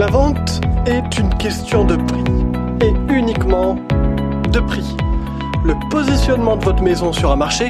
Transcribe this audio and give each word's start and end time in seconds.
La 0.00 0.06
vente 0.06 0.62
est 0.86 1.18
une 1.18 1.36
question 1.36 1.84
de 1.84 1.94
prix 1.94 2.24
et 2.80 3.12
uniquement 3.12 3.74
de 3.74 4.58
prix. 4.60 4.96
Le 5.62 5.74
positionnement 5.90 6.56
de 6.56 6.64
votre 6.64 6.82
maison 6.82 7.12
sur 7.12 7.30
un 7.30 7.36
marché 7.36 7.68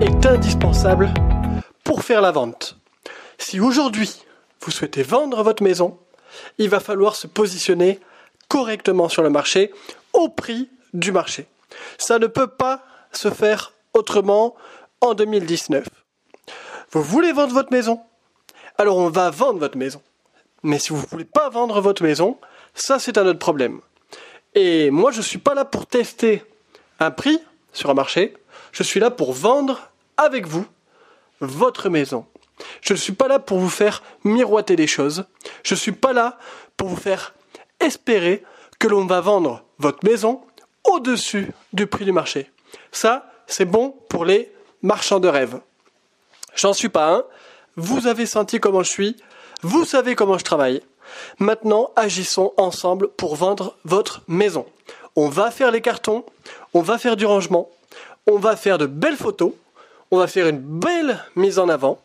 est 0.00 0.24
indispensable 0.24 1.12
pour 1.82 2.04
faire 2.04 2.20
la 2.20 2.30
vente. 2.30 2.78
Si 3.38 3.58
aujourd'hui 3.58 4.22
vous 4.60 4.70
souhaitez 4.70 5.02
vendre 5.02 5.42
votre 5.42 5.64
maison, 5.64 5.98
il 6.58 6.68
va 6.68 6.78
falloir 6.78 7.16
se 7.16 7.26
positionner 7.26 7.98
correctement 8.46 9.08
sur 9.08 9.24
le 9.24 9.30
marché 9.30 9.72
au 10.12 10.28
prix 10.28 10.70
du 10.94 11.10
marché. 11.10 11.48
Ça 11.98 12.20
ne 12.20 12.28
peut 12.28 12.46
pas 12.46 12.84
se 13.10 13.30
faire 13.30 13.72
autrement 13.94 14.54
en 15.00 15.14
2019. 15.14 15.88
Vous 16.92 17.02
voulez 17.02 17.32
vendre 17.32 17.52
votre 17.52 17.72
maison? 17.72 18.00
Alors 18.78 18.98
on 18.98 19.08
va 19.10 19.30
vendre 19.30 19.58
votre 19.58 19.76
maison. 19.76 20.00
Mais 20.62 20.78
si 20.78 20.90
vous 20.90 21.00
ne 21.00 21.06
voulez 21.06 21.24
pas 21.24 21.48
vendre 21.48 21.80
votre 21.80 22.02
maison, 22.02 22.38
ça 22.74 22.98
c'est 22.98 23.18
un 23.18 23.26
autre 23.26 23.38
problème. 23.38 23.80
Et 24.54 24.90
moi 24.90 25.10
je 25.12 25.18
ne 25.18 25.22
suis 25.22 25.38
pas 25.38 25.54
là 25.54 25.64
pour 25.64 25.86
tester 25.86 26.42
un 26.98 27.10
prix 27.10 27.40
sur 27.72 27.90
un 27.90 27.94
marché, 27.94 28.34
je 28.72 28.82
suis 28.82 29.00
là 29.00 29.10
pour 29.10 29.32
vendre 29.32 29.90
avec 30.16 30.46
vous 30.46 30.66
votre 31.40 31.88
maison. 31.88 32.26
Je 32.80 32.94
ne 32.94 32.98
suis 32.98 33.12
pas 33.12 33.28
là 33.28 33.38
pour 33.38 33.58
vous 33.58 33.68
faire 33.68 34.02
miroiter 34.24 34.76
des 34.76 34.86
choses. 34.86 35.24
Je 35.62 35.74
ne 35.74 35.78
suis 35.78 35.92
pas 35.92 36.12
là 36.12 36.38
pour 36.76 36.88
vous 36.88 36.96
faire 36.96 37.34
espérer 37.80 38.42
que 38.78 38.88
l'on 38.88 39.06
va 39.06 39.20
vendre 39.20 39.64
votre 39.78 40.06
maison 40.08 40.42
au-dessus 40.84 41.52
du 41.72 41.86
prix 41.86 42.04
du 42.04 42.12
marché. 42.12 42.50
Ça, 42.92 43.30
c'est 43.46 43.64
bon 43.64 43.94
pour 44.08 44.24
les 44.24 44.52
marchands 44.82 45.20
de 45.20 45.28
rêve. 45.28 45.60
J'en 46.54 46.72
suis 46.72 46.88
pas 46.88 47.12
un. 47.12 47.24
Vous 47.76 48.06
avez 48.06 48.24
senti 48.24 48.58
comment 48.60 48.82
je 48.82 48.90
suis. 48.90 49.16
Vous 49.62 49.84
savez 49.84 50.14
comment 50.14 50.38
je 50.38 50.44
travaille. 50.44 50.82
Maintenant, 51.38 51.90
agissons 51.96 52.52
ensemble 52.56 53.08
pour 53.08 53.36
vendre 53.36 53.76
votre 53.84 54.22
maison. 54.28 54.66
On 55.14 55.28
va 55.28 55.50
faire 55.50 55.70
les 55.70 55.80
cartons, 55.80 56.24
on 56.74 56.82
va 56.82 56.98
faire 56.98 57.16
du 57.16 57.24
rangement, 57.24 57.70
on 58.26 58.38
va 58.38 58.56
faire 58.56 58.78
de 58.78 58.86
belles 58.86 59.16
photos, 59.16 59.52
on 60.10 60.18
va 60.18 60.26
faire 60.26 60.48
une 60.48 60.58
belle 60.58 61.24
mise 61.36 61.58
en 61.58 61.68
avant 61.68 62.00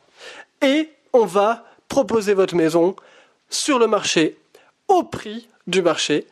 et 0.62 0.90
on 1.14 1.26
va 1.26 1.66
proposer 1.90 2.34
votre 2.34 2.56
maison 2.56 2.96
sur 3.50 3.80
le 3.80 3.88
marché 3.88 4.38
au 4.88 5.04
prix 5.04 5.48
du 5.68 5.82
marché 5.82 6.28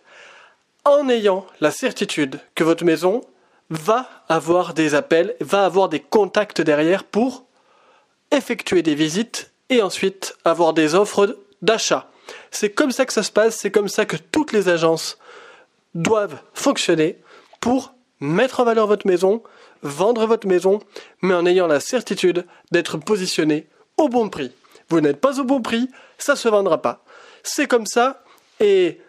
en 0.85 1.09
ayant 1.09 1.45
la 1.59 1.71
certitude 1.71 2.39
que 2.55 2.63
votre 2.63 2.85
maison 2.85 3.21
va 3.69 4.09
avoir 4.29 4.73
des 4.73 4.95
appels, 4.95 5.35
va 5.41 5.65
avoir 5.65 5.89
des 5.89 5.99
contacts 5.99 6.61
derrière 6.61 7.03
pour 7.03 7.43
effectuer 8.31 8.81
des 8.81 8.95
visites 8.95 9.48
et 9.69 9.81
ensuite 9.81 10.35
avoir 10.45 10.73
des 10.73 10.95
offres 10.95 11.37
d'achat. 11.61 12.09
C'est 12.51 12.69
comme 12.69 12.91
ça 12.91 13.05
que 13.05 13.13
ça 13.13 13.23
se 13.23 13.31
passe, 13.31 13.57
c'est 13.57 13.71
comme 13.71 13.87
ça 13.87 14.05
que 14.05 14.17
toutes 14.17 14.51
les 14.51 14.69
agences 14.69 15.17
doivent 15.95 16.39
fonctionner 16.53 17.17
pour 17.59 17.93
mettre 18.19 18.59
en 18.59 18.63
valeur 18.65 18.87
votre 18.87 19.07
maison, 19.07 19.43
vendre 19.81 20.25
votre 20.25 20.47
maison, 20.47 20.79
mais 21.21 21.33
en 21.33 21.45
ayant 21.45 21.67
la 21.67 21.79
certitude 21.79 22.45
d'être 22.71 22.97
positionné 22.97 23.67
au 23.97 24.09
bon 24.09 24.29
prix. 24.29 24.51
Vous 24.89 25.01
n'êtes 25.01 25.21
pas 25.21 25.39
au 25.39 25.43
bon 25.43 25.61
prix, 25.61 25.89
ça 26.17 26.33
ne 26.33 26.37
se 26.37 26.49
vendra 26.49 26.81
pas. 26.81 27.03
C'est 27.43 27.67
comme 27.67 27.85
ça 27.85 28.23
et, 28.59 28.99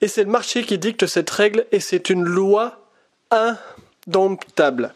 et 0.00 0.08
c'est 0.08 0.24
le 0.24 0.30
marché 0.30 0.64
qui 0.64 0.78
dicte 0.78 1.06
cette 1.06 1.30
règle 1.30 1.66
et 1.72 1.80
c'est 1.80 2.10
une 2.10 2.24
loi 2.24 2.80
indomptable. 3.30 4.94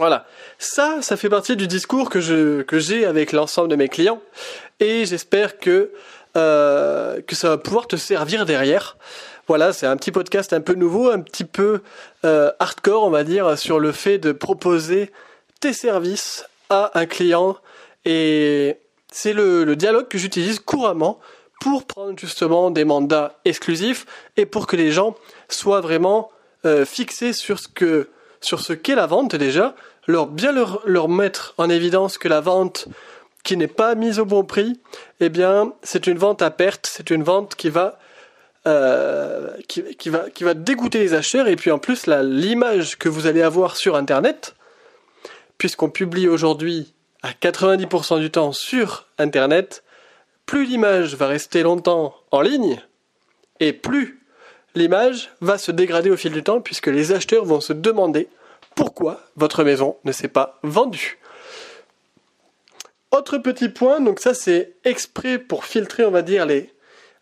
Voilà. 0.00 0.24
Ça, 0.58 1.02
ça 1.02 1.18
fait 1.18 1.28
partie 1.28 1.56
du 1.56 1.66
discours 1.66 2.08
que 2.08 2.20
j'ai 2.20 3.04
avec 3.04 3.32
l'ensemble 3.32 3.68
de 3.68 3.76
mes 3.76 3.88
clients 3.88 4.22
et 4.80 5.04
j'espère 5.04 5.58
que 5.58 5.92
euh, 6.38 7.20
que 7.20 7.36
ça 7.36 7.50
va 7.50 7.58
pouvoir 7.58 7.86
te 7.86 7.96
servir 7.96 8.46
derrière. 8.46 8.96
Voilà, 9.46 9.74
c'est 9.74 9.86
un 9.86 9.98
petit 9.98 10.10
podcast 10.10 10.54
un 10.54 10.62
peu 10.62 10.72
nouveau, 10.72 11.10
un 11.10 11.20
petit 11.20 11.44
peu 11.44 11.82
euh, 12.24 12.50
hardcore, 12.60 13.02
on 13.02 13.10
va 13.10 13.24
dire, 13.24 13.58
sur 13.58 13.78
le 13.78 13.92
fait 13.92 14.16
de 14.16 14.32
proposer 14.32 15.12
tes 15.60 15.74
services 15.74 16.46
à 16.70 16.98
un 16.98 17.04
client 17.04 17.58
et 18.06 18.78
c'est 19.12 19.34
le, 19.34 19.76
dialogue 19.76 20.08
que 20.08 20.16
j'utilise 20.16 20.60
couramment 20.60 21.20
pour 21.60 21.84
prendre 21.86 22.18
justement 22.18 22.70
des 22.70 22.86
mandats 22.86 23.38
exclusifs 23.44 24.06
et 24.38 24.46
pour 24.46 24.66
que 24.66 24.76
les 24.76 24.92
gens 24.92 25.14
soient 25.50 25.82
vraiment 25.82 26.30
euh, 26.64 26.86
fixés 26.86 27.34
sur 27.34 27.58
ce 27.58 28.72
qu'est 28.72 28.94
la 28.94 29.06
vente 29.06 29.36
déjà, 29.36 29.74
leur 30.06 30.26
bien 30.26 30.52
leur, 30.52 31.08
mettre 31.08 31.54
en 31.58 31.70
évidence 31.70 32.18
que 32.18 32.28
la 32.28 32.40
vente 32.40 32.88
qui 33.42 33.56
n'est 33.56 33.68
pas 33.68 33.94
mise 33.94 34.18
au 34.18 34.24
bon 34.24 34.44
prix, 34.44 34.80
eh 35.20 35.28
bien, 35.28 35.72
c'est 35.82 36.06
une 36.06 36.18
vente 36.18 36.42
à 36.42 36.50
perte, 36.50 36.86
c'est 36.90 37.10
une 37.10 37.22
vente 37.22 37.54
qui 37.54 37.70
va, 37.70 37.98
euh, 38.66 39.50
qui 39.66 40.10
va 40.10 40.54
dégoûter 40.54 40.98
les 40.98 41.14
acheteurs. 41.14 41.48
Et 41.48 41.56
puis 41.56 41.70
en 41.70 41.78
plus, 41.78 42.06
l'image 42.06 42.98
que 42.98 43.08
vous 43.08 43.26
allez 43.26 43.42
avoir 43.42 43.76
sur 43.76 43.96
Internet, 43.96 44.54
puisqu'on 45.56 45.90
publie 45.90 46.28
aujourd'hui 46.28 46.92
à 47.22 47.30
90% 47.32 48.18
du 48.18 48.30
temps 48.30 48.52
sur 48.52 49.06
Internet, 49.18 49.84
plus 50.46 50.64
l'image 50.64 51.14
va 51.14 51.26
rester 51.26 51.62
longtemps 51.62 52.14
en 52.30 52.40
ligne, 52.40 52.80
et 53.60 53.72
plus 53.72 54.20
l'image 54.74 55.30
va 55.40 55.58
se 55.58 55.70
dégrader 55.70 56.10
au 56.10 56.16
fil 56.16 56.32
du 56.32 56.42
temps, 56.42 56.60
puisque 56.60 56.88
les 56.88 57.12
acheteurs 57.12 57.44
vont 57.44 57.60
se 57.60 57.72
demander 57.72 58.28
pourquoi 58.74 59.20
votre 59.36 59.64
maison 59.64 59.96
ne 60.04 60.12
s'est 60.12 60.28
pas 60.28 60.58
vendue. 60.62 61.18
Autre 63.10 63.38
petit 63.38 63.68
point, 63.68 64.00
donc 64.00 64.20
ça 64.20 64.34
c'est 64.34 64.76
exprès 64.84 65.38
pour 65.38 65.64
filtrer, 65.64 66.04
on 66.04 66.10
va 66.10 66.22
dire, 66.22 66.46
les, 66.46 66.72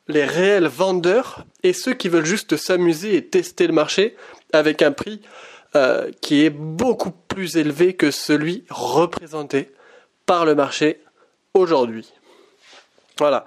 réels 0.09 0.67
vendeurs 0.67 1.45
et 1.63 1.73
ceux 1.73 1.95
qui 1.95 2.09
veulent 2.09 2.27
juste 2.27 2.57
s'amuser 2.57 3.17
et 3.17 3.27
tester 3.27 3.67
le 3.67 3.73
marché 3.73 4.17
avec 4.53 4.83
un 4.83 4.93
prix 4.93 5.21
euh, 5.77 6.11
qui 6.21 6.45
est 6.45 6.51
beaucoup 6.51 7.11
plus 7.11 7.57
élevé 7.57 7.95
que 7.95 8.11
celui 8.11 8.65
représenté 8.71 9.73
par 10.27 10.45
le 10.45 10.55
marché 10.55 11.01
aujourd'hui. 11.55 12.13
Voilà. 13.19 13.45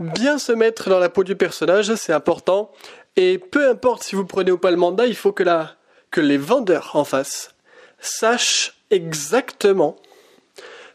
Bien 0.00 0.38
se 0.38 0.52
mettre 0.52 0.90
dans 0.90 0.98
la 0.98 1.08
peau 1.08 1.24
du 1.24 1.36
personnage, 1.36 1.94
c'est 1.94 2.12
important. 2.12 2.70
Et 3.16 3.38
peu 3.38 3.68
importe 3.68 4.02
si 4.02 4.16
vous 4.16 4.24
prenez 4.24 4.50
ou 4.50 4.58
pas 4.58 4.70
le 4.70 4.76
mandat, 4.76 5.06
il 5.06 5.16
faut 5.16 5.32
que, 5.32 5.42
la, 5.42 5.76
que 6.12 6.20
les 6.20 6.38
vendeurs 6.38 6.94
en 6.94 7.04
face 7.04 7.56
sachent 7.98 8.80
exactement 8.90 9.96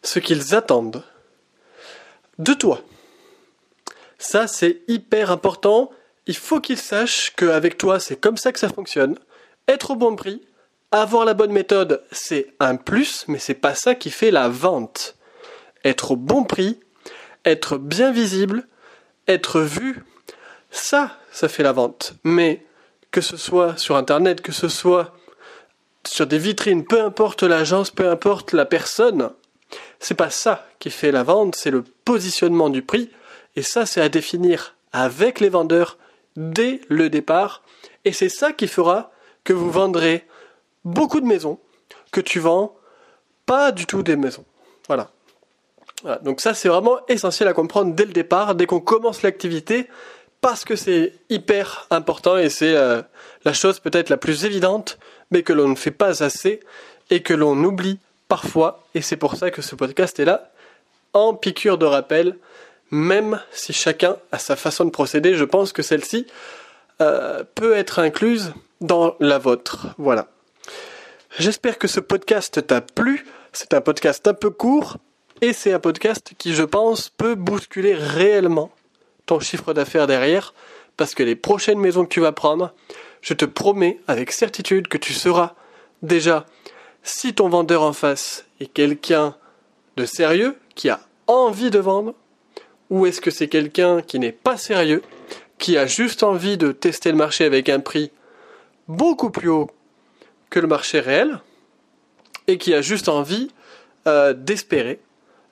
ce 0.02 0.20
qu'ils 0.20 0.56
attendent 0.56 1.04
de 2.40 2.54
toi. 2.54 2.82
Ça, 4.20 4.48
c'est 4.48 4.82
hyper 4.88 5.32
important. 5.32 5.92
Il 6.28 6.38
faut 6.38 6.62
qu'ils 6.62 6.78
sachent 6.78 7.34
qu'avec 7.36 7.78
toi, 7.78 8.00
c'est 8.00 8.16
comme 8.16 8.38
ça 8.38 8.52
que 8.52 8.60
ça 8.60 8.70
fonctionne. 8.70 9.18
Être 9.68 9.92
au 9.92 9.96
bon 9.96 10.16
prix, 10.16 10.42
avoir 10.92 11.26
la 11.26 11.34
bonne 11.34 11.52
méthode, 11.52 12.04
c'est 12.12 12.54
un 12.60 12.76
plus, 12.76 13.26
mais 13.28 13.40
c'est 13.40 13.54
pas 13.54 13.76
ça 13.76 13.96
qui 13.96 14.12
fait 14.12 14.32
la 14.32 14.48
vente. 14.48 15.16
Être 15.84 16.12
au 16.12 16.16
bon 16.16 16.44
prix, 16.44 16.80
être 17.44 17.78
bien 17.78 18.12
visible, 18.12 18.68
être 19.28 19.62
vu, 19.62 20.04
ça, 20.70 21.18
ça 21.32 21.50
fait 21.50 21.64
la 21.64 21.72
vente. 21.72 22.14
Mais 22.24 22.66
que 23.12 23.22
ce 23.22 23.38
soit 23.38 23.78
sur 23.78 23.96
Internet, 23.96 24.42
que 24.42 24.52
ce 24.52 24.68
soit 24.68 25.14
sur 26.06 26.28
des 26.28 26.38
vitrines, 26.38 26.86
peu 26.86 27.02
importe 27.02 27.44
l'agence, 27.44 27.92
peu 27.92 28.10
importe 28.10 28.54
la 28.54 28.66
personne, 28.66 29.32
c'est 30.00 30.16
pas 30.16 30.30
ça 30.30 30.66
qui 30.80 30.90
fait 30.90 31.12
la 31.12 31.24
vente, 31.24 31.56
c'est 31.56 31.72
le 31.72 31.84
positionnement 32.06 32.70
du 32.70 32.82
prix. 32.82 33.10
Et 33.56 33.62
ça, 33.62 33.86
c'est 33.86 34.02
à 34.02 34.10
définir 34.10 34.76
avec 34.94 35.40
les 35.40 35.50
vendeurs 35.50 35.98
dès 36.36 36.82
le 36.88 37.10
départ. 37.10 37.64
Et 38.06 38.14
c'est 38.14 38.30
ça 38.30 38.54
qui 38.54 38.68
fera 38.68 39.12
que 39.44 39.54
vous 39.54 39.72
vendrez 39.72 40.26
beaucoup 40.86 41.20
de 41.20 41.26
maisons, 41.26 41.60
que 42.12 42.22
tu 42.22 42.40
vends 42.40 42.76
pas 43.46 43.72
du 43.72 43.86
tout 43.86 44.04
des 44.04 44.16
maisons. 44.16 44.46
Voilà. 44.88 45.12
Donc 46.22 46.42
ça, 46.42 46.54
c'est 46.54 46.70
vraiment 46.70 47.00
essentiel 47.08 47.50
à 47.50 47.54
comprendre 47.54 47.94
dès 47.96 48.06
le 48.06 48.14
départ, 48.14 48.54
dès 48.54 48.68
qu'on 48.68 48.80
commence 48.80 49.24
l'activité, 49.24 49.88
parce 50.42 50.66
que 50.66 50.76
c'est 50.76 51.14
hyper 51.30 51.88
important 51.90 52.38
et 52.38 52.50
c'est 52.50 52.76
euh, 52.76 53.02
la 53.46 53.54
chose 53.54 53.80
peut-être 53.80 54.10
la 54.10 54.18
plus 54.18 54.46
évidente, 54.46 54.98
mais 55.32 55.44
que 55.44 55.54
l'on 55.54 55.68
ne 55.68 55.76
fait 55.76 55.92
pas 55.92 56.24
assez 56.24 56.60
et 57.10 57.22
que 57.22 57.34
l'on 57.34 57.64
oublie 57.64 58.00
parfois, 58.28 58.84
et 58.94 59.02
c'est 59.02 59.18
pour 59.18 59.36
ça 59.36 59.52
que 59.52 59.62
ce 59.62 59.76
podcast 59.76 60.20
est 60.20 60.26
là, 60.26 60.52
en 61.14 61.34
piqûre 61.34 61.78
de 61.78 61.86
rappel, 61.86 62.38
même 62.92 63.40
si 63.52 63.74
chacun 63.74 64.18
a 64.32 64.40
sa 64.40 64.56
façon 64.56 64.86
de 64.86 64.90
procéder, 64.90 65.36
je 65.36 65.44
pense 65.44 65.74
que 65.74 65.82
celle-ci 65.82 66.28
euh, 67.02 67.44
peut 67.56 67.76
être 67.76 68.00
incluse 68.00 68.54
dans 68.82 69.16
la 69.20 69.38
vôtre. 69.38 69.88
Voilà. 69.98 70.28
J'espère 71.40 71.78
que 71.78 71.88
ce 71.88 72.00
podcast 72.00 72.66
t'a 72.66 72.82
plu. 72.82 73.26
C'est 73.52 73.74
un 73.74 73.82
podcast 73.82 74.28
un 74.28 74.34
peu 74.34 74.50
court 74.50 74.98
et 75.42 75.54
c'est 75.54 75.74
un 75.74 75.80
podcast 75.80 76.34
qui, 76.38 76.54
je 76.54 76.64
pense, 76.64 77.10
peut 77.10 77.36
bousculer 77.36 77.94
réellement 77.94 78.72
ton 79.28 79.40
chiffre 79.40 79.74
d'affaires 79.74 80.08
derrière 80.08 80.54
parce 80.98 81.14
que 81.14 81.22
les 81.22 81.36
prochaines 81.36 81.80
maisons 81.80 82.04
que 82.04 82.10
tu 82.10 82.20
vas 82.20 82.32
prendre, 82.32 82.74
je 83.22 83.36
te 83.36 83.46
promets 83.46 84.00
avec 84.08 84.32
certitude 84.32 84.88
que 84.88 84.98
tu 84.98 85.14
seras 85.14 85.54
déjà 86.02 86.46
si 87.04 87.34
ton 87.34 87.48
vendeur 87.48 87.84
en 87.84 87.94
face 87.94 88.46
est 88.60 88.66
quelqu'un 88.66 89.36
de 89.96 90.06
sérieux, 90.06 90.58
qui 90.76 90.90
a 90.90 91.00
envie 91.28 91.72
de 91.72 91.80
vendre, 91.80 92.14
ou 92.90 93.06
est-ce 93.06 93.22
que 93.22 93.32
c'est 93.32 93.48
quelqu'un 93.48 94.02
qui 94.02 94.20
n'est 94.20 94.32
pas 94.32 94.58
sérieux, 94.58 95.02
qui 95.58 95.78
a 95.78 95.86
juste 95.86 96.24
envie 96.24 96.58
de 96.58 96.72
tester 96.72 97.12
le 97.12 97.18
marché 97.18 97.46
avec 97.46 97.70
un 97.70 97.80
prix 97.80 98.12
beaucoup 98.88 99.30
plus 99.30 99.50
haut 99.50 99.70
que 100.50 100.60
le 100.60 100.68
marché 100.68 101.00
réel 101.00 101.40
et 102.48 102.58
qui 102.58 102.74
a 102.74 102.82
juste 102.82 103.10
envie 103.10 103.50
euh, 104.08 104.34
d'espérer 104.34 105.00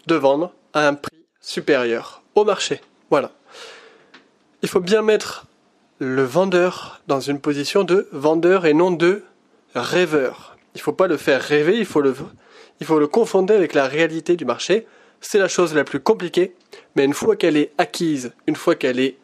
de 0.08 0.16
vendre 0.16 0.54
à 0.74 0.88
un 0.88 0.94
prix 0.94 1.26
supérieur 1.42 2.24
au 2.36 2.46
marché. 2.46 2.82
Voilà. 3.10 3.32
Il 4.62 4.70
faut 4.70 4.80
bien 4.80 5.02
mettre 5.02 5.46
le 6.00 6.24
vendeur 6.24 7.02
dans 7.08 7.20
une 7.20 7.40
position 7.40 7.84
de 7.84 8.08
vendeur 8.12 8.66
et 8.66 8.74
non 8.74 8.92
de 8.92 9.24
rêveur. 9.76 10.58
Il 10.74 10.80
ne 10.80 10.84
faut 10.84 10.94
pas 10.94 11.08
le 11.08 11.18
faire 11.18 11.42
rêver, 11.42 11.78
il 11.78 11.86
faut 11.86 12.02
le, 12.02 12.14
il 12.82 13.52
avec 13.52 13.74
la 13.74 13.88
réalité 13.88 14.36
du 14.36 14.46
marché. 14.46 14.86
C'est 15.22 15.40
la 15.40 15.48
chose 15.48 15.74
la 15.74 15.84
plus 15.84 16.00
compliquée, 16.00 16.54
mais 16.96 17.06
une 17.06 17.14
fois 17.14 17.36
qu'elle 17.36 17.58
est 17.58 17.72
acquise, 17.78 18.34
une 18.48 18.56
fois 18.56 18.76
qu'elle 18.76 19.00
est, 19.00 19.18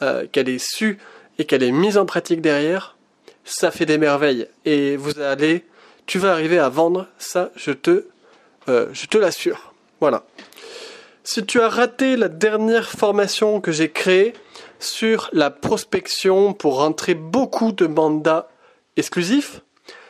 euh, 0.00 0.26
qu'elle 0.30 0.48
est 0.48 0.62
sue 0.62 0.98
et 1.38 1.44
qu'elle 1.44 1.62
est 1.62 1.72
mise 1.72 1.98
en 1.98 2.06
pratique 2.06 2.40
derrière, 2.40 2.96
ça 3.44 3.70
fait 3.70 3.86
des 3.86 3.98
merveilles. 3.98 4.46
Et 4.64 4.96
vous 4.96 5.18
allez, 5.18 5.64
tu 6.06 6.18
vas 6.18 6.32
arriver 6.32 6.58
à 6.58 6.68
vendre, 6.68 7.08
ça, 7.18 7.50
je 7.56 7.72
te, 7.72 8.06
euh, 8.68 8.86
je 8.92 9.06
te 9.06 9.18
l'assure. 9.18 9.74
Voilà. 10.00 10.24
Si 11.24 11.44
tu 11.44 11.60
as 11.60 11.68
raté 11.68 12.16
la 12.16 12.28
dernière 12.28 12.90
formation 12.90 13.60
que 13.60 13.72
j'ai 13.72 13.90
créée 13.90 14.32
sur 14.82 15.30
la 15.32 15.50
prospection 15.50 16.52
pour 16.52 16.78
rentrer 16.78 17.14
beaucoup 17.14 17.72
de 17.72 17.86
mandats 17.86 18.48
exclusifs, 18.96 19.62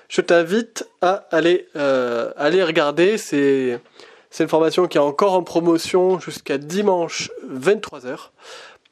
je 0.08 0.20
t'invite 0.20 0.88
à 1.00 1.26
aller, 1.30 1.68
euh, 1.76 2.32
regarder. 2.36 3.18
C'est, 3.18 3.80
c'est 4.30 4.44
une 4.44 4.48
formation 4.48 4.86
qui 4.86 4.98
est 4.98 5.00
encore 5.00 5.34
en 5.34 5.42
promotion 5.42 6.20
jusqu'à 6.20 6.58
dimanche 6.58 7.30
23h. 7.46 8.30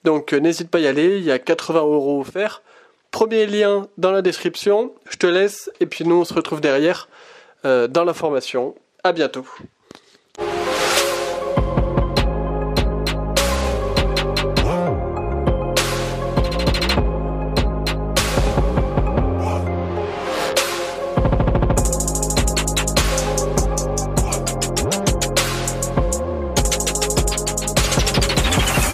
Donc 0.04 0.32
euh, 0.32 0.38
n'hésite 0.38 0.70
pas 0.70 0.78
à 0.78 0.80
y 0.80 0.86
aller, 0.86 1.18
il 1.18 1.24
y 1.24 1.30
a 1.30 1.38
80 1.38 1.80
euros 1.80 2.20
offerts. 2.20 2.62
Premier 3.10 3.46
lien 3.46 3.88
dans 3.98 4.12
la 4.12 4.22
description, 4.22 4.94
je 5.10 5.16
te 5.16 5.26
laisse 5.26 5.70
et 5.80 5.86
puis 5.86 6.04
nous 6.04 6.16
on 6.16 6.24
se 6.24 6.32
retrouve 6.32 6.60
derrière 6.60 7.08
euh, 7.64 7.88
dans 7.88 8.04
la 8.04 8.14
formation. 8.14 8.74
À 9.02 9.12
bientôt. 9.12 9.46